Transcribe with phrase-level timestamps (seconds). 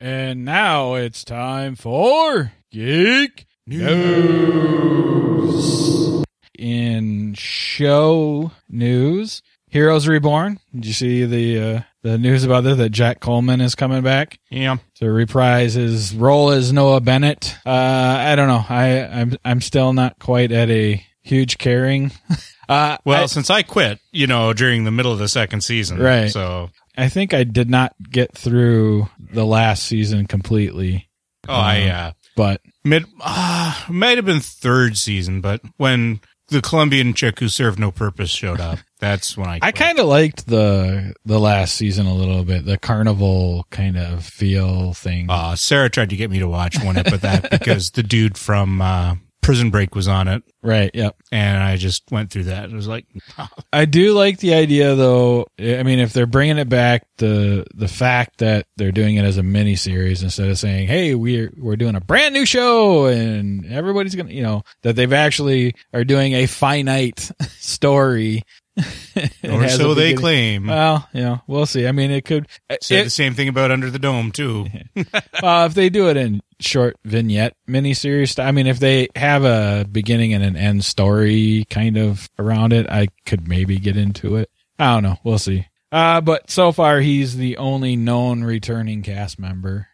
[0.00, 3.90] And now it's time for Geek News.
[6.58, 10.58] In show news, Heroes Reborn.
[10.74, 12.76] Did you see the uh, the news about that?
[12.76, 14.76] That Jack Coleman is coming back Yeah.
[14.96, 17.54] to reprise his role as Noah Bennett.
[17.64, 18.64] Uh, I don't know.
[18.68, 22.10] I I'm I'm still not quite at a huge caring.
[22.68, 25.98] uh, Well, I- since I quit, you know, during the middle of the second season.
[25.98, 26.30] Right.
[26.30, 31.08] So, I think I did not get through the last season completely,
[31.48, 37.14] oh, I, uh, but mid, uh, might have been third season, but when the Colombian
[37.14, 41.14] chick who served no purpose showed up, that's when I I kind of liked the
[41.24, 45.26] the last season a little bit, the carnival kind of feel thing.
[45.30, 48.82] Uh, Sarah tried to get me to watch one with that because the dude from,
[48.82, 50.42] uh, Prison Break was on it.
[50.62, 50.90] right.
[50.94, 51.16] Yep.
[51.32, 52.70] And I just went through that.
[52.70, 53.06] It was like,
[53.72, 55.46] I do like the idea though.
[55.58, 59.38] I mean, if they're bringing it back, the the fact that they're doing it as
[59.38, 63.66] a mini series instead of saying, "Hey, we're we're doing a brand new show and
[63.66, 68.42] everybody's gonna," you know, that they've actually are doing a finite story.
[69.44, 70.66] Or so they claim.
[70.66, 71.86] Well, yeah, we'll see.
[71.86, 72.46] I mean, it could.
[72.80, 74.66] say it- the same thing about Under the Dome, too.
[75.42, 79.84] uh, if they do it in short vignette miniseries, I mean, if they have a
[79.90, 84.50] beginning and an end story kind of around it, I could maybe get into it.
[84.78, 85.16] I don't know.
[85.24, 85.66] We'll see.
[85.92, 89.88] Uh, but so far, he's the only known returning cast member.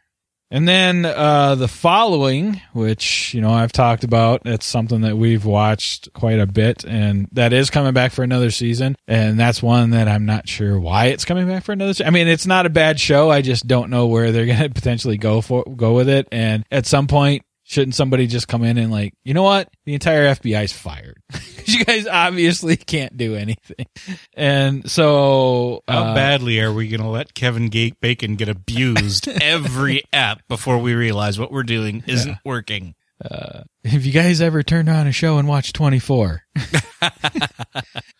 [0.50, 5.44] And then uh, the following, which you know I've talked about, it's something that we've
[5.44, 8.96] watched quite a bit, and that is coming back for another season.
[9.08, 11.94] And that's one that I'm not sure why it's coming back for another.
[11.94, 13.28] Se- I mean, it's not a bad show.
[13.28, 16.28] I just don't know where they're going to potentially go for go with it.
[16.30, 19.94] And at some point, shouldn't somebody just come in and like, you know what, the
[19.94, 23.86] entire FBI's fired because you guys obviously can't do anything.
[24.34, 29.26] And so, How uh, badly are we going to let Kevin Gate Bacon get abused
[29.42, 32.94] every app before we realize what we're doing isn't working?
[33.20, 36.42] Have you guys ever turned on a show and watched 24?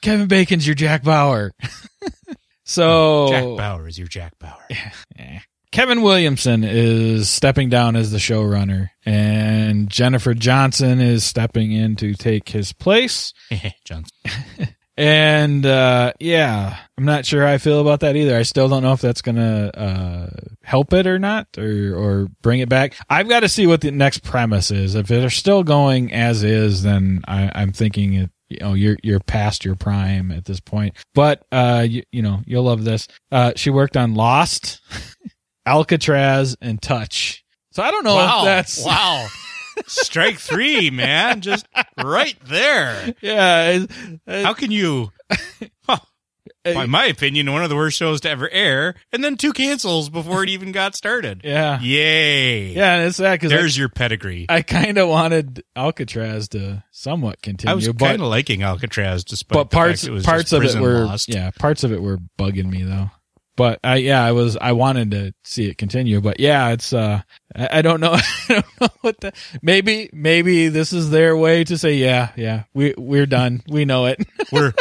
[0.03, 1.53] Kevin Bacon's your Jack Bauer.
[2.65, 4.67] so Jack Bauer is your Jack Bauer.
[5.19, 5.39] eh.
[5.77, 12.15] Kevin Williamson is stepping down as the showrunner and Jennifer Johnson is stepping in to
[12.15, 13.35] take his place.
[13.85, 14.17] Johnson.
[14.99, 18.35] And uh yeah, I'm not sure how I feel about that either.
[18.35, 20.31] I still don't know if that's gonna uh
[20.63, 22.95] help it or not, or or bring it back.
[23.11, 24.95] I've got to see what the next premise is.
[24.95, 28.31] If they're still going as is, then I, I'm thinking it.
[28.49, 30.97] You know, you're you're past your prime at this point.
[31.15, 33.07] But uh, you, you know, you'll love this.
[33.31, 34.81] Uh, she worked on Lost,
[35.67, 37.45] Alcatraz, and Touch.
[37.73, 38.39] So I don't know wow.
[38.39, 39.27] if that's wow.
[39.87, 41.43] Strike three, man.
[41.43, 41.67] Just
[42.03, 43.15] right there.
[43.21, 43.85] yeah.
[44.27, 45.13] How can you?
[45.87, 45.99] Huh.
[46.65, 50.09] By my opinion, one of the worst shows to ever air, and then two cancels
[50.09, 51.43] before it even got started.
[51.45, 52.73] yeah, Yay.
[52.73, 52.97] yeah.
[52.97, 54.47] And it's that because There's your pedigree.
[54.49, 59.55] I kind of wanted Alcatraz to somewhat continue, I was kind of liking Alcatraz, despite
[59.55, 61.29] but the parts fact it was parts of it were lost.
[61.29, 63.11] yeah parts of it were bugging me though.
[63.57, 67.23] But I yeah I was I wanted to see it continue, but yeah it's uh
[67.55, 68.13] I, I don't know
[68.49, 72.65] I don't know what the maybe maybe this is their way to say yeah yeah
[72.75, 74.21] we we're done we know it
[74.53, 74.75] We're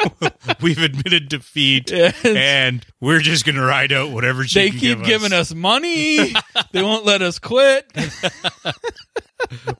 [0.60, 2.24] we've admitted defeat, Yes.
[2.24, 6.32] and we're just gonna ride out whatever they keep give giving us money
[6.72, 7.86] they won't let us quit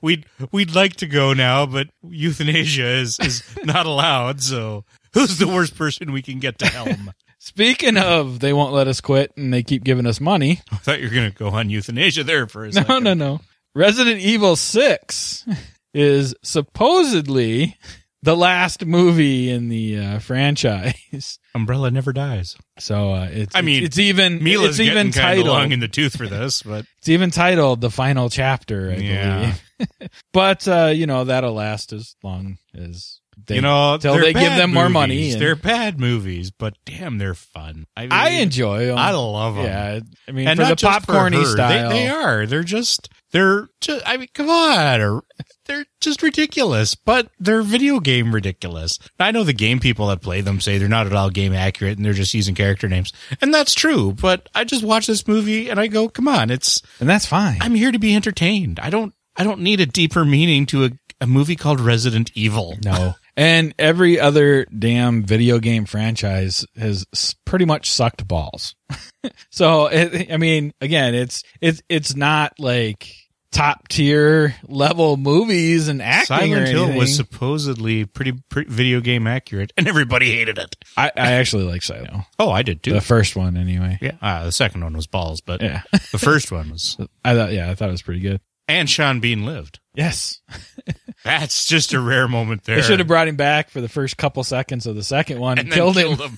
[0.01, 4.41] We'd we'd like to go now, but euthanasia is is not allowed.
[4.41, 7.11] So who's the worst person we can get to helm?
[7.45, 10.99] Speaking of they won't let us quit and they keep giving us money I thought
[10.99, 13.03] you were gonna go on euthanasia there for a no second.
[13.03, 13.41] no no
[13.75, 15.45] Resident Evil 6
[15.93, 17.77] is supposedly
[18.23, 21.37] the last movie in the uh, franchise.
[21.55, 22.57] Umbrella never dies.
[22.79, 26.17] So uh, it's I mean, it's even Milla's it's even titled long in the tooth
[26.17, 28.89] for this, but it's even titled the final chapter.
[28.91, 29.53] I Yeah.
[29.77, 30.09] believe.
[30.33, 34.55] but uh, you know that'll last as long as they, you know, till they're give
[34.55, 35.31] them more money.
[35.31, 37.85] and- They're bad movies, but damn, they're fun.
[37.95, 38.97] I, mean, I enjoy them.
[38.97, 39.65] I love them.
[39.65, 41.45] Yeah, I mean and for the for popcorny her.
[41.45, 41.89] style.
[41.89, 42.45] They, they are.
[42.45, 43.09] They're just.
[43.31, 44.07] They're just.
[44.07, 45.01] I mean, come on.
[45.01, 45.23] Or-
[45.65, 48.99] They're just ridiculous, but they're video game ridiculous.
[49.19, 51.97] I know the game people that play them say they're not at all game accurate
[51.97, 54.13] and they're just using character names, and that's true.
[54.13, 56.81] But I just watch this movie and I go, come on, it's.
[56.99, 57.57] and that's fine.
[57.61, 58.79] I'm here to be entertained.
[58.79, 59.13] I don't.
[59.37, 62.77] I don't need a deeper meaning to a, a movie called Resident Evil.
[62.85, 63.15] No.
[63.37, 67.05] And every other damn video game franchise has
[67.45, 68.75] pretty much sucked balls.
[69.51, 73.13] so, it, I mean, again, it's it's it's not like
[73.51, 79.71] top tier level movies and acting Silent Hill was supposedly pretty, pretty video game accurate,
[79.77, 80.75] and everybody hated it.
[80.97, 82.25] I, I actually like Silent Hill.
[82.39, 82.93] Oh, I did too.
[82.93, 83.97] The first one, anyway.
[84.01, 85.83] yeah, uh, the second one was balls, but Yeah.
[86.11, 86.97] the first one was.
[87.25, 88.41] I thought, yeah, I thought it was pretty good.
[88.67, 89.79] And Sean Bean lived.
[89.93, 90.41] Yes.
[91.25, 92.75] That's just a rare moment there.
[92.75, 95.57] They should have brought him back for the first couple seconds of the second one
[95.57, 96.37] and, and then killed, him,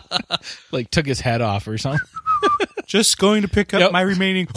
[0.72, 2.06] like took his head off or something.
[2.86, 3.92] just going to pick up Yep.
[3.92, 4.46] my remaining.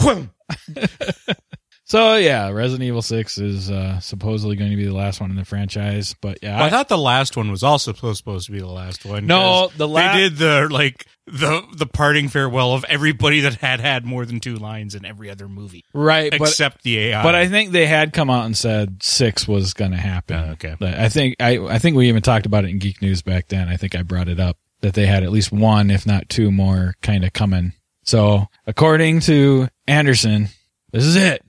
[1.92, 5.36] So yeah, Resident Evil Six is uh, supposedly going to be the last one in
[5.36, 8.50] the franchise, but yeah, Well, I I- thought the last one was also supposed to
[8.52, 9.26] be the last one.
[9.26, 13.80] No, the la- they did the like the the parting farewell of everybody that had
[13.80, 17.22] had more than two lines in every other movie right, but except the AI.
[17.22, 20.36] but I think they had come out and said six was going to happen.
[20.38, 20.76] Oh, okay.
[20.78, 23.48] But I think I I think we even talked about it in Geek News back
[23.48, 23.68] then.
[23.68, 26.50] I think I brought it up that they had at least one, if not two
[26.50, 27.74] more, kind of coming.
[28.02, 30.48] So according to Anderson,
[30.90, 31.42] this is it.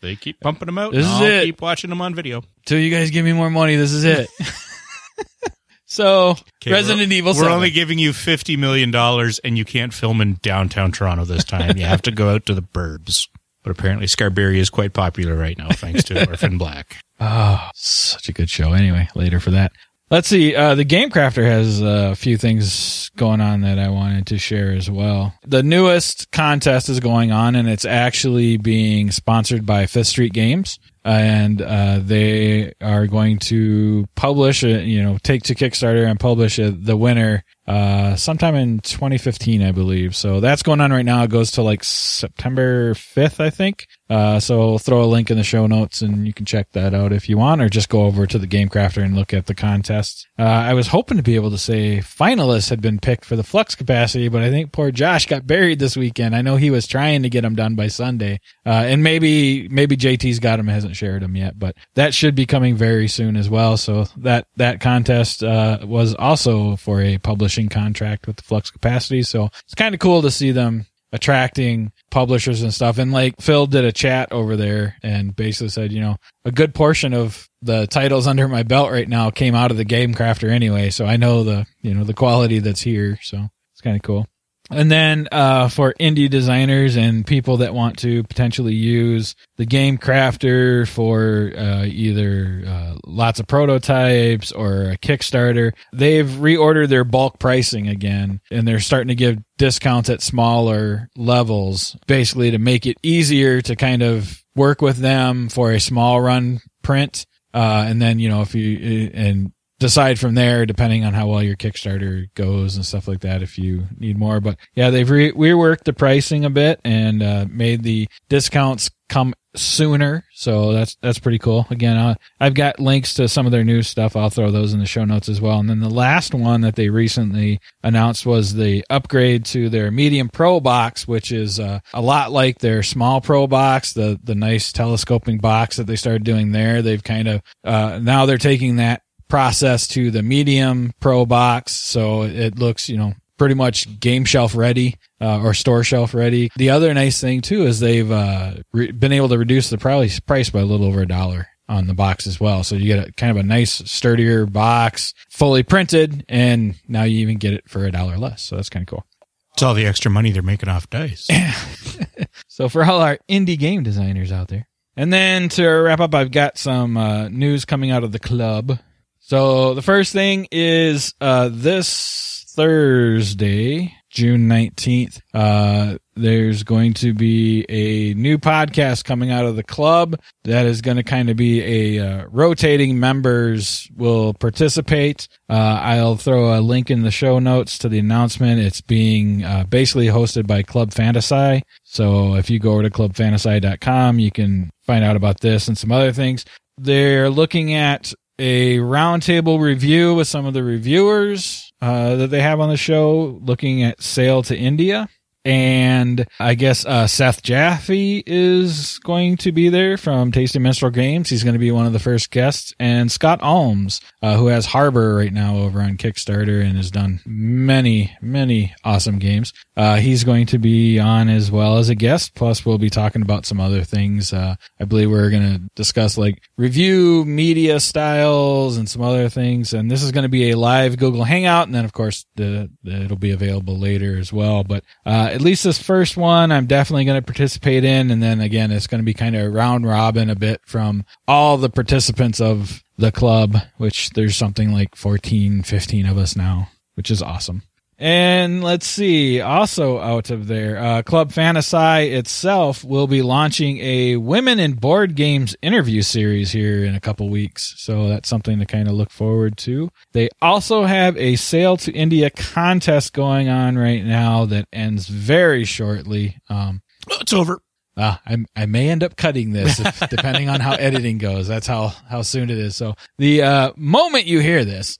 [0.00, 0.92] They keep pumping them out.
[0.92, 1.44] This is I'll it.
[1.44, 2.42] Keep watching them on video.
[2.66, 4.28] Till you guys give me more money, this is it.
[5.86, 6.30] so
[6.62, 7.34] Okay, Resident we're, Evil.
[7.34, 11.44] We're only giving you fifty million dollars, and you can't film in downtown Toronto this
[11.44, 11.76] time.
[11.76, 13.28] you have to go out to the burbs.
[13.62, 16.96] But apparently, Scarborough is quite popular right now, thanks to Orphan Black.
[17.20, 18.72] Oh, such a good show.
[18.72, 19.72] Anyway, later for that.
[20.12, 20.54] Let's see.
[20.54, 24.70] Uh, the Game Crafter has a few things going on that I wanted to share
[24.72, 25.32] as well.
[25.46, 30.78] The newest contest is going on, and it's actually being sponsored by Fifth Street Games,
[31.04, 36.58] and uh, they are going to publish, a, you know, take to Kickstarter and publish
[36.58, 40.16] a, the winner uh, sometime in 2015, I believe.
[40.16, 41.22] So that's going on right now.
[41.22, 43.86] It goes to like September 5th, I think.
[44.10, 46.92] Uh, so I'll throw a link in the show notes and you can check that
[46.92, 49.46] out if you want, or just go over to the Game Crafter and look at
[49.46, 50.26] the contest.
[50.38, 53.42] Uh, I was hoping to be able to say finalists had been picked for the
[53.42, 56.36] flux capacity, but I think poor Josh got buried this weekend.
[56.36, 58.40] I know he was trying to get them done by Sunday.
[58.66, 62.46] Uh, and maybe, maybe JT's got him, hasn't shared them yet, but that should be
[62.46, 63.76] coming very soon as well.
[63.76, 69.22] So that, that contest, uh, was also for a publishing contract with the flux capacity.
[69.22, 72.98] So it's kind of cool to see them attracting publishers and stuff.
[72.98, 76.74] And like Phil did a chat over there and basically said, you know, a good
[76.74, 80.50] portion of the titles under my belt right now came out of the Game Crafter
[80.50, 80.90] anyway.
[80.90, 83.18] So I know the, you know, the quality that's here.
[83.22, 84.26] So it's kind of cool.
[84.72, 89.98] And then uh, for indie designers and people that want to potentially use the Game
[89.98, 97.38] Crafter for uh, either uh, lots of prototypes or a Kickstarter, they've reordered their bulk
[97.38, 102.96] pricing again, and they're starting to give discounts at smaller levels, basically to make it
[103.02, 107.26] easier to kind of work with them for a small run print.
[107.54, 109.52] Uh, and then you know if you and
[109.82, 113.58] decide from there, depending on how well your Kickstarter goes and stuff like that, if
[113.58, 114.40] you need more.
[114.40, 119.34] But yeah, they've re- reworked the pricing a bit and uh, made the discounts come
[119.54, 120.24] sooner.
[120.32, 121.66] So that's that's pretty cool.
[121.70, 124.16] Again, uh, I've got links to some of their new stuff.
[124.16, 125.58] I'll throw those in the show notes as well.
[125.58, 130.28] And then the last one that they recently announced was the upgrade to their Medium
[130.28, 134.72] Pro box, which is uh, a lot like their Small Pro box, the the nice
[134.72, 136.80] telescoping box that they started doing there.
[136.82, 139.02] They've kind of uh, now they're taking that
[139.32, 144.54] process to the medium pro box so it looks you know pretty much game shelf
[144.54, 148.90] ready uh, or store shelf ready the other nice thing too is they've uh, re-
[148.92, 151.94] been able to reduce the price price by a little over a dollar on the
[151.94, 156.26] box as well so you get a kind of a nice sturdier box fully printed
[156.28, 159.06] and now you even get it for a dollar less so that's kind of cool
[159.54, 161.26] It's all the extra money they're making off dice.
[162.48, 164.68] So for all our indie game designers out there.
[164.94, 168.78] And then to wrap up, I've got some uh, news coming out of the club.
[169.24, 177.64] So the first thing is uh, this Thursday, June 19th, uh, there's going to be
[177.68, 181.62] a new podcast coming out of the club that is going to kind of be
[181.62, 185.28] a uh, rotating members will participate.
[185.48, 188.60] Uh, I'll throw a link in the show notes to the announcement.
[188.60, 191.62] It's being uh, basically hosted by Club Fantasci.
[191.84, 195.92] So if you go over to clubfantasci.com, you can find out about this and some
[195.92, 196.44] other things.
[196.76, 202.60] They're looking at a roundtable review with some of the reviewers uh, that they have
[202.60, 205.08] on the show, looking at Sail to India.
[205.44, 211.28] And I guess uh, Seth Jaffe is going to be there from Tasty Minstrel Games.
[211.28, 212.72] He's going to be one of the first guests.
[212.78, 217.20] And Scott Almes, uh, who has Harbor right now over on Kickstarter and has done
[217.26, 219.52] many, many awesome games.
[219.76, 222.34] Uh, he's going to be on as well as a guest.
[222.34, 224.32] Plus, we'll be talking about some other things.
[224.32, 229.72] Uh, I believe we're going to discuss like review media styles and some other things.
[229.72, 231.66] And this is going to be a live Google Hangout.
[231.66, 234.62] And then, of course, the, the it'll be available later as well.
[234.62, 238.10] But uh, at least this first one, I'm definitely going to participate in.
[238.10, 241.56] And then again, it's going to be kind of round robin a bit from all
[241.56, 247.10] the participants of the club, which there's something like 14, 15 of us now, which
[247.10, 247.62] is awesome.
[248.02, 254.16] And let's see, also out of there, uh, Club Fantasci itself will be launching a
[254.16, 257.74] women in board games interview series here in a couple weeks.
[257.76, 259.88] So that's something to kind of look forward to.
[260.14, 265.64] They also have a Sail to India contest going on right now that ends very
[265.64, 266.38] shortly.
[266.48, 267.60] Um, it's over.
[267.96, 271.48] Uh, I, I may end up cutting this if, depending on how editing goes.
[271.48, 272.76] That's how, how soon it is.
[272.76, 274.98] So the, uh, moment you hear this,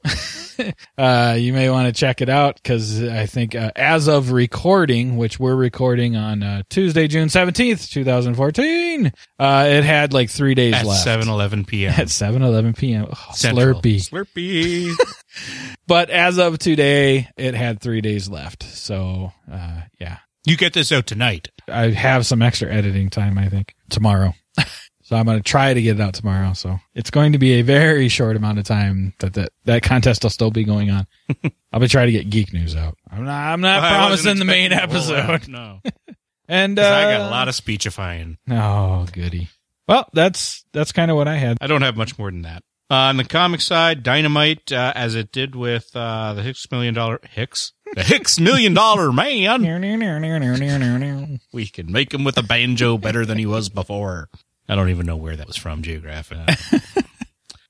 [0.99, 5.17] uh, you may want to check it out because I think, uh, as of recording,
[5.17, 10.75] which we're recording on, uh, Tuesday, June 17th, 2014, uh, it had like three days
[10.75, 11.05] At left.
[11.05, 11.95] 7 11 p.m.
[11.97, 13.07] At 7 11 p.m.
[13.11, 13.15] Oh.
[13.33, 14.09] Slurpee.
[14.09, 14.95] Slurpee.
[15.87, 18.63] But as of today, it had three days left.
[18.63, 21.49] So, uh, yeah, you get this out tonight.
[21.69, 24.35] I have some extra editing time, I think, tomorrow.
[25.03, 26.53] so I'm going to try to get it out tomorrow.
[26.53, 30.23] So it's going to be a very short amount of time that that, that contest
[30.23, 31.07] will still be going on.
[31.73, 32.97] I'll be trying to get geek news out.
[33.11, 35.35] I'm not, I'm not wasn't promising the main expecting a whole lot.
[35.35, 35.49] episode.
[35.53, 35.81] No.
[36.49, 38.37] And, uh, I got a lot of speechifying.
[38.51, 39.49] oh, goody.
[39.89, 41.57] Well, that's, that's kind of what I had.
[41.63, 42.63] I don't have much more than that.
[42.91, 46.93] Uh, on the comic side, Dynamite, uh, as it did with uh, the Hicks million
[46.93, 49.63] dollar Hicks, the Hicks million dollar man,
[51.53, 54.29] we can make him with a banjo better than he was before.
[54.69, 56.39] I don't even know where that was from, geographic.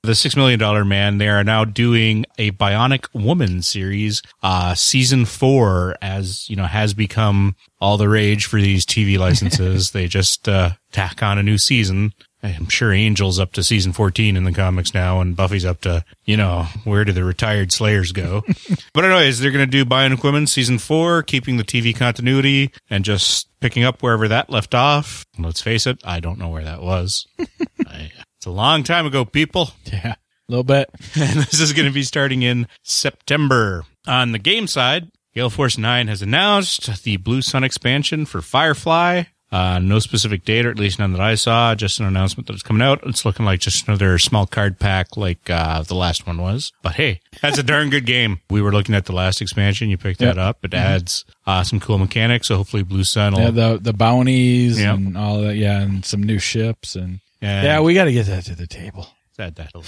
[0.03, 1.17] the Six Million Dollar Man.
[1.17, 6.93] They are now doing a Bionic Woman series, uh, season four, as you know, has
[6.93, 9.91] become all the rage for these TV licenses.
[9.93, 12.13] they just uh, tack on a new season.
[12.43, 16.03] I'm sure Angel's up to season 14 in the comics now, and Buffy's up to,
[16.25, 18.43] you know, where do the retired Slayers go?
[18.93, 23.05] but anyways, they're going to do Bionic Women season four, keeping the TV continuity and
[23.05, 25.25] just picking up wherever that left off.
[25.39, 27.25] Let's face it, I don't know where that was.
[27.87, 29.71] I, it's a long time ago, people.
[29.85, 30.15] Yeah.
[30.15, 30.89] A little bit.
[31.15, 33.85] And this is going to be starting in September.
[34.05, 39.23] On the game side, Gale Force 9 has announced the Blue Sun expansion for Firefly.
[39.53, 41.75] Uh, no specific date, or at least none that I saw.
[41.75, 43.01] Just an announcement that it's coming out.
[43.05, 46.71] It's looking like just another small card pack like uh, the last one was.
[46.81, 48.39] But hey, that's a darn good game.
[48.49, 49.89] We were looking at the last expansion.
[49.89, 50.35] You picked Yep.
[50.35, 50.65] that up.
[50.65, 52.47] It adds uh, some cool mechanics.
[52.47, 53.41] So hopefully Blue Sun will.
[53.41, 54.95] Yeah, the, the bounties Yep.
[54.95, 55.55] and all that.
[55.55, 55.81] Yeah.
[55.81, 59.05] And some new ships and, and yeah, we got to get that to the table.
[59.37, 59.71] add that.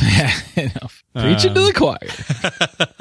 [0.56, 1.04] Yeah, enough.
[1.16, 1.98] Preaching to the choir.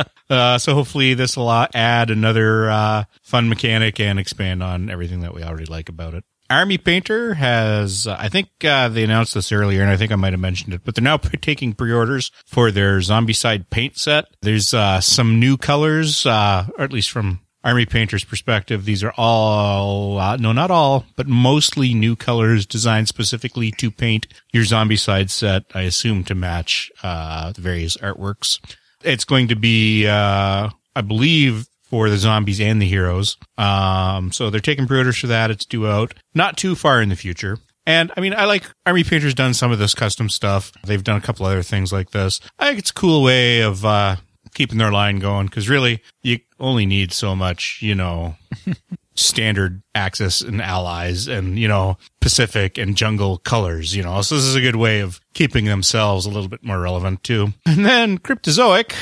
[0.30, 5.34] Uh, so hopefully this will add another uh, fun mechanic and expand on everything that
[5.34, 6.24] we already like about it.
[6.50, 10.16] Army Painter has, uh, I think uh, they announced this earlier, and I think I
[10.16, 14.26] might have mentioned it, but they're now p- taking pre-orders for their Zombicide paint set.
[14.42, 18.84] There's uh, some new colors, uh, or at least from Army Painter's perspective.
[18.84, 24.26] These are all, uh, no, not all, but mostly new colors designed specifically to paint
[24.52, 25.64] your Zombicide set.
[25.74, 28.58] I assume to match uh, the various artworks.
[29.02, 33.36] It's going to be, uh, I believe, for the zombies and the heroes.
[33.56, 35.52] Um, so they're taking pre-orders for that.
[35.52, 37.58] It's due out not too far in the future.
[37.86, 40.72] And I mean, I like Army Painter's done some of this custom stuff.
[40.84, 42.40] They've done a couple other things like this.
[42.58, 44.16] I think it's a cool way of, uh,
[44.54, 48.34] keeping their line going because really you only need so much, you know,
[49.14, 54.22] standard Axis and allies and, you know, Pacific and jungle colors, you know.
[54.22, 57.52] So this is a good way of keeping themselves a little bit more relevant too.
[57.66, 58.94] And then Cryptozoic,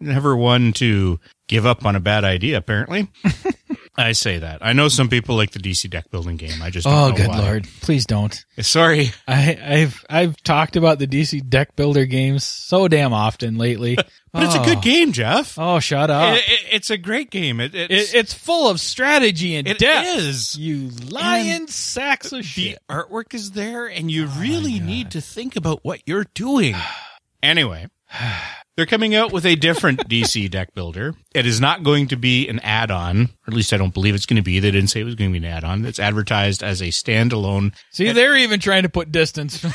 [0.00, 3.08] never one to give up on a bad idea, apparently.
[3.98, 4.64] I say that.
[4.64, 6.62] I know some people like the DC deck building game.
[6.62, 7.38] I just don't Oh, know good why.
[7.40, 7.68] lord!
[7.80, 8.44] Please don't.
[8.60, 9.10] Sorry.
[9.26, 13.98] I, I've I've talked about the DC deck builder games so damn often lately.
[14.30, 14.80] But it's a good oh.
[14.82, 15.58] game, Jeff.
[15.58, 16.36] Oh, shut up!
[16.36, 17.60] It- it- it's a great game.
[17.60, 20.06] It, it's, It, it's full of strategy and It depth.
[20.18, 20.54] is.
[20.54, 22.78] You lying sacks of shit.
[22.88, 26.76] the artwork is there and you oh really need to think about what you're doing.
[27.42, 27.86] Anyway,
[28.78, 31.16] they're coming out with a different DC deck builder.
[31.34, 34.24] It is not going to be an add-on, or at least I don't believe it's
[34.24, 34.60] going to be.
[34.60, 35.84] They didn't say it was going to be an add-on.
[35.84, 37.74] It's advertised as a standalone.
[37.90, 39.66] See, they're even trying to put distance.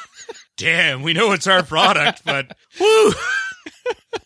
[0.58, 3.12] Damn, we know it's our product, but woo.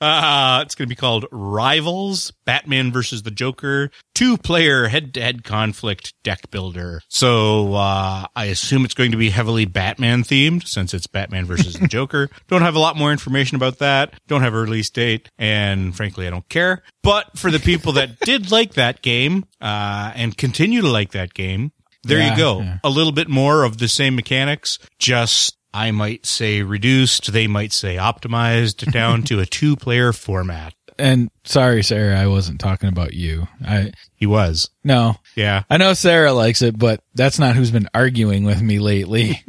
[0.00, 5.20] Uh, it's going to be called Rivals Batman versus the Joker two player head to
[5.20, 7.00] head conflict deck builder.
[7.08, 11.74] So, uh, I assume it's going to be heavily Batman themed since it's Batman versus
[11.74, 12.30] the Joker.
[12.46, 14.14] Don't have a lot more information about that.
[14.28, 15.28] Don't have a release date.
[15.38, 16.82] And frankly, I don't care.
[17.02, 21.34] But for the people that did like that game, uh, and continue to like that
[21.34, 21.72] game,
[22.04, 22.60] there Yeah, you go.
[22.60, 22.78] yeah.
[22.84, 27.72] A little bit more of the same mechanics, just I might say reduced, they might
[27.72, 30.74] say optimized down to a two player format.
[30.98, 33.46] and sorry, Sarah, I wasn't talking about you.
[33.64, 34.70] I He was.
[34.82, 35.62] no, Yeah.
[35.70, 39.42] I know Sarah likes it, but that's not who's been arguing with me lately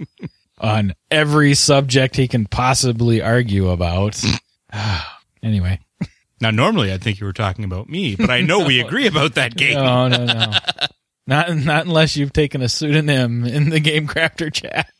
[0.58, 4.22] on every subject he can possibly argue about.
[5.42, 5.78] anyway,
[6.40, 9.36] Now, normally I'd think you were talking about me, but I know we agree about
[9.36, 9.74] that game.
[9.74, 10.52] no, no, no,
[11.26, 14.90] not not unless you've taken a pseudonym in the Game Crafter chat.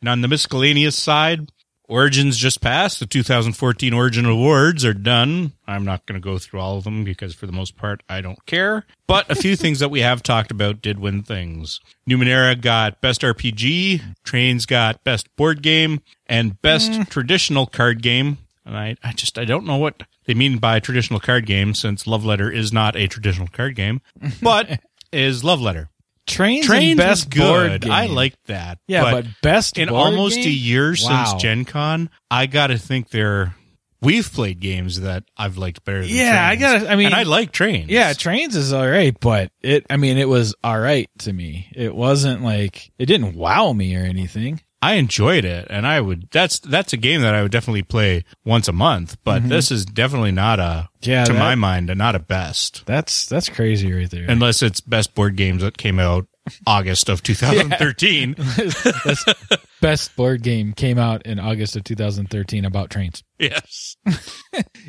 [0.00, 1.50] And on the miscellaneous side,
[1.88, 3.00] Origins just passed.
[3.00, 5.52] The 2014 Origin Awards are done.
[5.66, 8.20] I'm not going to go through all of them because for the most part, I
[8.20, 8.84] don't care.
[9.06, 11.80] But a few things that we have talked about did win things.
[12.08, 17.08] Numenera got Best RPG, Trains got Best Board Game, and Best mm.
[17.08, 18.36] Traditional Card Game.
[18.66, 22.06] And I, I just, I don't know what they mean by traditional card game since
[22.06, 24.02] Love Letter is not a traditional card game,
[24.42, 25.88] but is Love Letter.
[26.28, 27.88] Trains, Trains and best good.
[27.88, 28.78] I liked that.
[28.86, 30.46] yeah, but, best in almost game?
[30.46, 31.24] a year Wow.
[31.24, 33.54] since Gen Con, I gotta think there
[34.00, 36.60] we've played games that I've liked better than Yeah, I Trains.
[36.60, 37.90] gotta- I mean- and I like trains.
[37.90, 41.66] Yeah, trains is all right, but it, I mean, it was all right to me.
[41.74, 44.60] It wasn't like, it didn't wow me or anything.
[44.80, 48.24] I enjoyed it and I would that's that's a game that I would definitely play
[48.44, 51.10] once a month, but this is definitely not a Mm-hmm.
[51.10, 52.84] Yeah, to that- my mind, not a best.
[52.86, 54.26] That's, that's crazy right there.
[54.28, 56.26] Unless it's best board games that came out
[56.66, 58.34] August of 2013.
[58.34, 59.28] Best,
[59.80, 63.22] best board game came out in August of 2013 about trains.
[63.38, 63.96] Yes.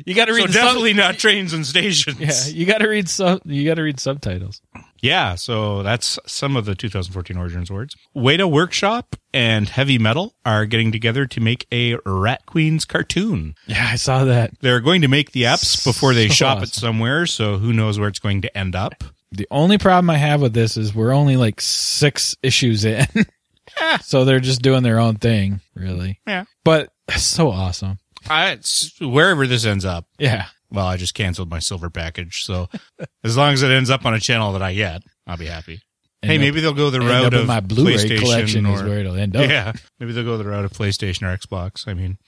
[0.04, 2.18] You got to So read sub- definitely not trains and stations.
[2.18, 3.42] yeah, you got to read sub.
[3.44, 4.60] You got to read subtitles.
[5.02, 7.96] Yeah, so that's some of the 2014 Origins Awards.
[8.14, 13.54] Weta Workshop and Heavy Metal are getting together to make a Rat Queens cartoon.
[13.66, 14.52] Yeah, I saw that.
[14.60, 17.98] They're going to make the apps before they So shop it somewhere, so who knows
[17.98, 19.02] where it's going to end up.
[19.32, 23.06] The only problem I have with this is we're only like six issues in,
[24.02, 26.20] so they're just doing their own thing, really.
[26.26, 26.44] Yeah.
[26.64, 27.98] But so awesome.
[28.28, 28.58] I,
[29.00, 30.46] wherever this ends up, Yeah.
[30.70, 32.68] Well, I just canceled my silver package, so
[33.24, 35.80] as long as it ends up on a channel that I get, I'll be happy.
[36.22, 38.98] hey, up- maybe they'll go the route of my Blu-ray PlayStation collection or, is where
[39.00, 39.48] it'll end up.
[39.48, 41.86] Yeah, maybe they'll go the route of PlayStation or Xbox.
[41.88, 42.18] I mean,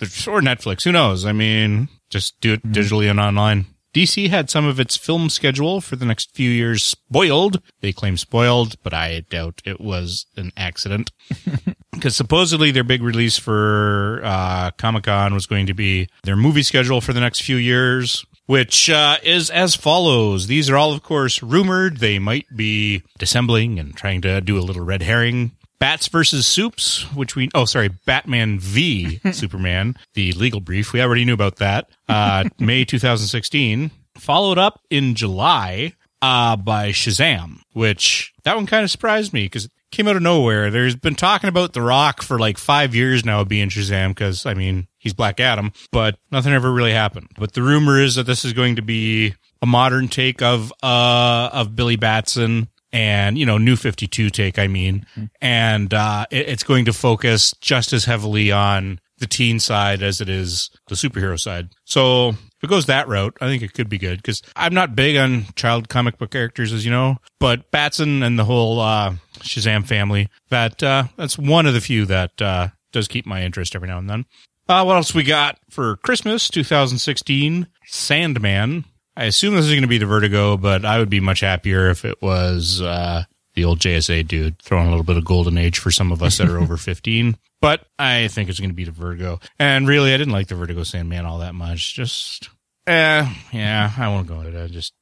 [0.00, 0.84] or Netflix.
[0.84, 1.24] Who knows?
[1.26, 2.72] I mean, just do it Mm-hmm.
[2.72, 3.66] digitally and online.
[3.92, 7.60] DC had some of its film schedule for the next few years spoiled.
[7.80, 11.10] They claim spoiled, but I doubt it was an accident.
[12.00, 16.62] Because supposedly their big release for uh, Comic Con was going to be their movie
[16.62, 20.46] schedule for the next few years, which uh, is as follows.
[20.46, 21.98] These are all, of course, rumored.
[21.98, 25.52] They might be dissembling and trying to do a little red herring.
[25.78, 30.94] Bats versus Soups, which we, oh, sorry, Batman v Superman, the legal brief.
[30.94, 31.90] We already knew about that.
[32.08, 33.90] Uh, May 2016.
[34.16, 39.66] Followed up in July, uh, by Shazam, which that one kind of surprised me because
[39.66, 40.70] it came out of nowhere.
[40.70, 44.54] There's been talking about The Rock for like five years now being Shazam because, I
[44.54, 47.28] mean, he's Black Adam, but nothing ever really happened.
[47.38, 51.50] But the rumor is that this is going to be a modern take of, uh,
[51.52, 55.06] of Billy Batson and you know new 52 take i mean
[55.40, 60.20] and uh it, it's going to focus just as heavily on the teen side as
[60.20, 63.88] it is the superhero side so if it goes that route i think it could
[63.88, 67.70] be good because i'm not big on child comic book characters as you know but
[67.70, 72.40] batson and the whole uh shazam family that uh that's one of the few that
[72.42, 74.24] uh does keep my interest every now and then
[74.68, 77.66] uh, what else we got for Christmas 2016?
[77.86, 78.84] Sandman.
[79.16, 81.90] I assume this is going to be the Vertigo, but I would be much happier
[81.90, 83.24] if it was uh,
[83.60, 86.38] the old JSA dude throwing a little bit of golden age for some of us
[86.38, 87.36] that are over 15.
[87.60, 89.38] But I think it's going to be the Vertigo.
[89.58, 91.94] And really, I didn't like the Vertigo Sandman all that much.
[91.94, 92.48] Just,
[92.86, 94.70] eh, yeah, I won't go into that.
[94.70, 94.94] Just,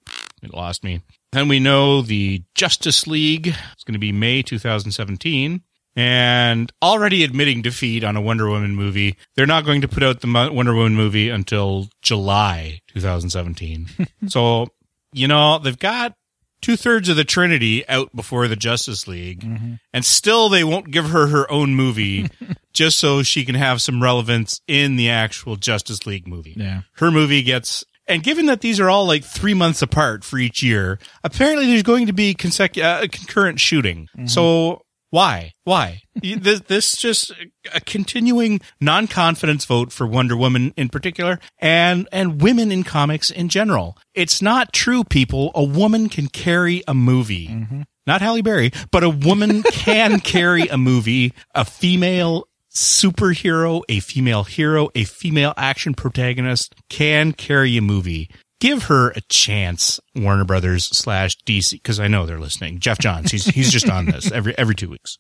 [0.43, 1.03] it lost me.
[1.31, 5.63] Then we know the Justice League is going to be May 2017
[5.95, 9.17] and already admitting defeat on a Wonder Woman movie.
[9.37, 13.89] They're not going to put out the Wonder Woman movie until July 2017.
[14.27, 14.67] so,
[15.13, 16.18] you know, they've got
[16.61, 19.45] two thirds of the Trinity out before the Justice League,
[19.93, 22.29] and still they won't give her her own movie
[22.73, 26.55] just so she can have some relevance in the actual Justice League movie.
[26.57, 26.83] Yeah.
[26.95, 30.63] her movie gets and given that these are all like three months apart for each
[30.63, 34.09] year apparently there's going to be consecu- uh, concurrent shooting.
[34.27, 35.53] So why?
[35.65, 36.03] Why?
[36.21, 37.33] This, this just
[37.73, 43.49] a continuing non-confidence vote for wonder woman in particular and and women in comics in
[43.49, 43.97] general.
[44.15, 45.53] It's not true people.
[45.55, 47.49] A woman can carry a movie.
[47.49, 47.83] Mm-hmm.
[48.05, 54.45] Not Halle Berry, but a woman can carry a movie, a female superhero, a female
[54.45, 58.29] hero, a female action protagonist can carry a movie.
[58.61, 62.81] Give her a chance, Warner Brothers slash DC, because I know they're listening.
[62.81, 65.17] Geoff Johns, he's he's just on this every every two weeks.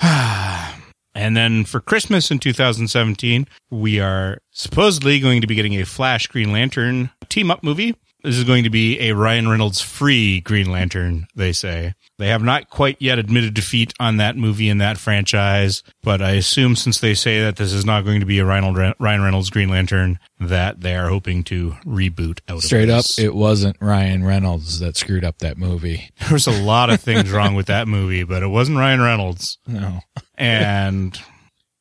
[0.00, 6.28] and then for Christmas in 2017, we are supposedly going to be getting a Flash
[6.28, 7.94] Green Lantern team up movie.
[8.26, 11.94] This is going to be a Ryan Reynolds free Green Lantern, they say.
[12.18, 16.32] They have not quite yet admitted defeat on that movie in that franchise, but I
[16.32, 19.68] assume since they say that this is not going to be a Ryan Reynolds Green
[19.68, 24.96] Lantern, that they are hoping to reboot out Straight up, it wasn't Ryan Reynolds that
[24.96, 26.10] screwed up that movie.
[26.18, 29.58] There was a lot of things wrong with that movie, but it wasn't Ryan Reynolds.
[29.68, 30.00] No.
[30.36, 31.16] And,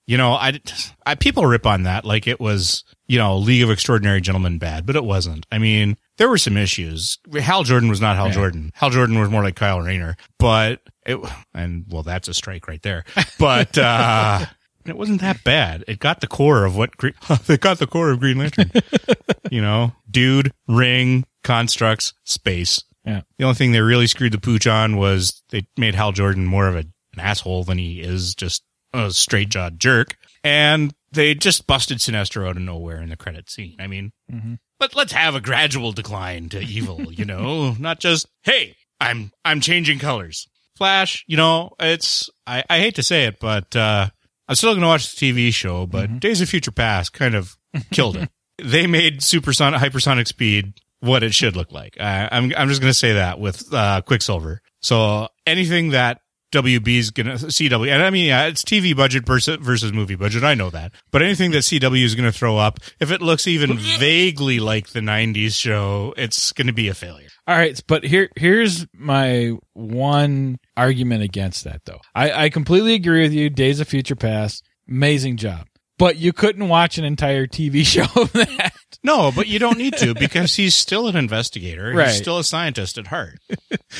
[0.05, 0.59] you know, I,
[1.07, 4.85] I, people rip on that like it was, you know, League of Extraordinary Gentlemen bad,
[4.85, 5.47] but it wasn't.
[5.51, 7.17] I mean, there were some issues.
[7.39, 8.33] Hal Jordan was not Hal Yeah.
[8.33, 8.71] Jordan.
[8.75, 11.19] Hal Jordan was more like Kyle Rayner, but it,
[11.53, 13.03] and well, that's a strike right there.
[13.39, 14.45] But, uh,
[14.85, 15.83] it wasn't that bad.
[15.87, 17.09] It got the core of what, Gre-
[17.49, 18.71] it got the core of Green Lantern.
[19.51, 22.83] you know, dude, ring, constructs, space.
[23.05, 23.21] Yeah.
[23.37, 26.67] The only thing they really screwed the pooch on was they made Hal Jordan more
[26.67, 30.15] of a, an asshole than he is just a straight jawed jerk.
[30.45, 33.75] And they just busted Sinestro out of nowhere in the credit scene.
[33.79, 34.59] I mean, Mhm.
[34.79, 39.59] but let's have a gradual decline to evil, you know, not just, hey, I'm, I'm
[39.61, 40.47] changing colors.
[40.77, 44.09] Flash, you know, it's, I, I hate to say it, but, uh,
[44.47, 47.55] I'm still going to watch the TV show, but Days of Future Past kind of
[47.91, 48.29] killed it.
[48.61, 51.97] they made supersonic, hypersonic speed what it should look like.
[51.99, 54.61] I, I'm, I'm just going to say that with, uh, Quicksilver.
[54.81, 56.19] So anything that
[56.55, 60.15] WB is going to, CW, and I mean, yeah, it's TV budget versus, versus movie
[60.15, 60.43] budget.
[60.43, 60.91] I know that.
[61.11, 64.89] But anything that CW is going to throw up, if it looks even vaguely like
[64.89, 67.29] the 90s show, it's going to be a failure.
[67.47, 72.01] All right, but here here's my one argument against that though.
[72.15, 73.51] I, I completely agree with you.
[73.51, 75.67] Days of Future Past, amazing job.
[75.97, 78.73] But you couldn't watch an entire TV show of that.
[79.05, 81.93] No, but you don't need to because he's still an investigator.
[81.93, 82.07] Right.
[82.07, 83.39] He's still a scientist at heart.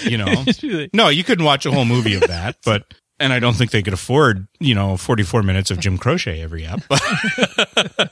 [0.04, 0.44] You know?
[0.94, 2.84] No, you couldn't watch a whole movie of that, but
[3.20, 6.68] and I don't think they could afford, you know, 44 minutes of Jim Croce every.
[6.90, 7.02] But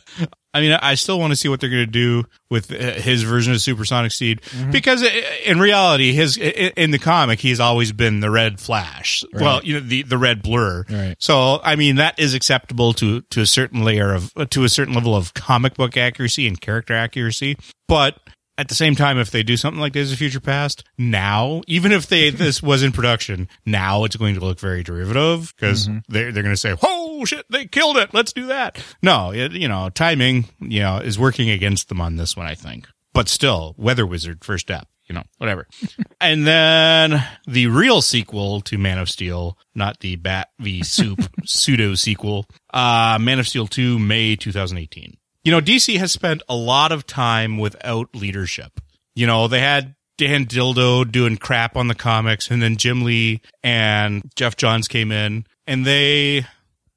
[0.53, 3.23] I mean, I still want to see what they're going to do with uh, his
[3.23, 5.09] version of Supersonic Seed because uh,
[5.45, 9.23] in reality, his in the comic, he's always been the Red Flash.
[9.33, 10.85] Well, you know, the the Red Blur.
[10.89, 11.15] Right.
[11.19, 14.93] So, I mean, that is acceptable to to a certain layer of to a certain
[14.93, 18.19] level of comic book accuracy and character accuracy, but
[18.57, 21.91] at the same time, if they do something like Days of Future Past now, even
[21.91, 26.31] if they this was in production now, it's going to look very derivative because they're
[26.31, 28.13] they're going to say, "Oh shit, they killed it.
[28.13, 32.15] Let's do that." No, it, you know, timing, you know, is working against them on
[32.15, 32.87] this one, I think.
[33.13, 35.67] But still, Weather Wizard first step, you know, whatever.
[36.21, 41.95] and then the real sequel to Man of Steel, not the Bat v Soup pseudo
[41.95, 45.17] sequel, uh, Man of Steel 2, May 2018.
[45.43, 48.79] You know, DC has spent a lot of time without leadership.
[49.15, 53.41] You know, they had Dan Dildo doing crap on the comics and then Jim Lee
[53.61, 56.45] and Geoff Johns came in and they,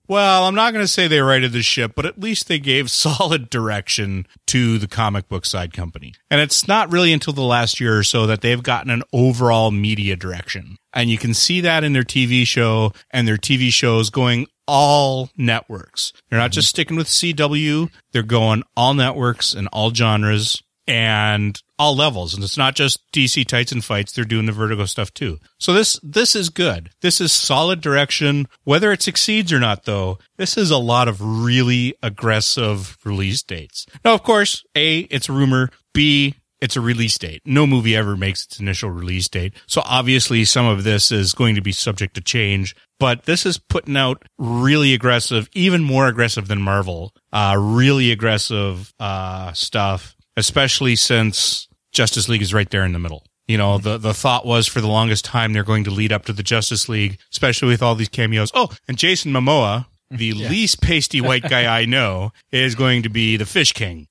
[0.08, 2.90] well, I'm not going to say they righted the ship, but at least they gave
[3.06, 6.14] solid direction to the comic book side company.
[6.30, 9.70] And it's not really until the last year or so that they've gotten an overall
[9.70, 10.76] media direction.
[10.92, 15.30] And you can see that in their TV show and their TV shows going all
[15.36, 16.12] networks.
[16.28, 17.90] They're not just sticking with CW.
[18.12, 22.34] They're going all networks and all genres and all levels.
[22.34, 24.12] And it's not just DC Titan fights.
[24.12, 25.38] They're doing the Vertigo stuff too.
[25.58, 26.90] So this, this is good.
[27.00, 28.46] This is solid direction.
[28.64, 33.86] Whether it succeeds or not though, this is a lot of really aggressive release dates.
[34.04, 35.70] Now, of course, A, it's a rumor.
[35.92, 37.42] B, it's a release date.
[37.44, 39.54] No movie ever makes its initial release date.
[39.66, 43.58] So obviously some of this is going to be subject to change, but this is
[43.58, 50.96] putting out really aggressive, even more aggressive than Marvel, uh, really aggressive, uh, stuff, especially
[50.96, 53.24] since Justice League is right there in the middle.
[53.46, 56.24] You know, the, the thought was for the longest time they're going to lead up
[56.26, 58.50] to the Justice League, especially with all these cameos.
[58.54, 63.36] Oh, and Jason Momoa, the least pasty white guy I know, is going to be
[63.36, 64.08] the Fish King.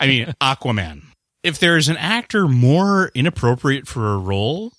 [0.00, 1.02] I mean, Aquaman.
[1.42, 4.72] If there's an actor more inappropriate for a role,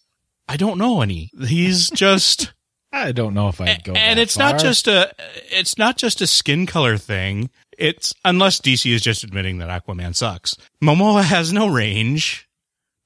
[0.48, 1.30] I don't know any.
[1.48, 2.52] He's just
[2.92, 3.94] I don't know if I'd go.
[3.94, 5.14] and it's not just a
[5.52, 7.52] it's not just a skin color thing.
[7.80, 10.56] It's unless DC is just admitting that Aquaman sucks.
[10.84, 12.48] Momoa has no range.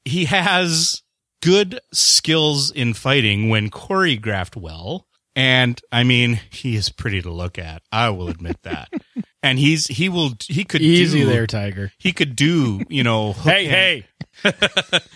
[0.03, 1.03] He has
[1.41, 5.07] good skills in fighting when choreographed well.
[5.35, 7.81] And I mean, he is pretty to look at.
[7.91, 8.89] I will admit that.
[9.43, 11.91] and he's he will he could easy do, there, Tiger.
[11.97, 14.03] He could do, you know, hook Hey, hand-
[14.43, 14.59] hey.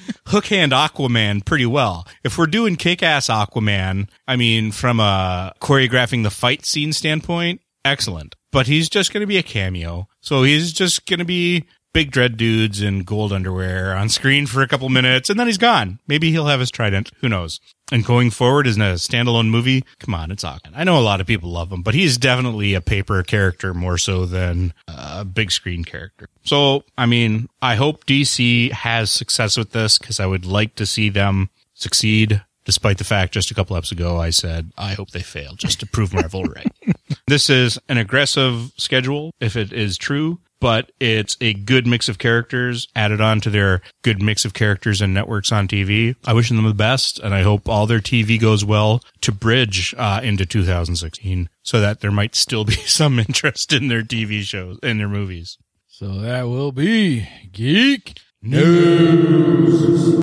[0.28, 2.08] hook hand Aquaman pretty well.
[2.24, 7.62] If we're doing kick ass Aquaman, I mean, from a choreographing the fight scene standpoint,
[7.84, 8.36] excellent.
[8.52, 10.08] But he's just going to be a cameo.
[10.22, 14.62] So he's just going to be big dread dudes in gold underwear on screen for
[14.62, 16.00] a couple minutes and then he's gone.
[16.08, 17.10] Maybe he'll have his trident.
[17.22, 17.60] Who knows?
[17.92, 20.74] And going forward as a standalone movie, come on, it's Aquaman.
[20.76, 23.98] I know a lot of people love him, but he's definitely a paper character more
[23.98, 26.28] so than a big screen character.
[26.44, 30.86] So, I mean, I hope DC has success with this because I would like to
[30.86, 32.44] see them succeed.
[32.68, 35.80] Despite the fact just a couple episodes ago I said I hope they fail just
[35.80, 36.68] to prove Marvel right.
[37.28, 42.18] This is an aggressive schedule if it is true, but it's a good mix of
[42.18, 46.16] characters added on to their good mix of characters and networks on TV.
[46.26, 49.94] I wish them the best, and I hope all their TV goes well to bridge
[49.98, 54.80] uh, into 2016 so that there might still be some interest in their TV shows
[54.82, 55.58] and their movies.
[55.88, 60.22] So that will be Geek News.